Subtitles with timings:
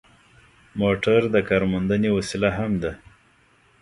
[0.81, 2.91] موټر د کارموندنې وسیله هم ده.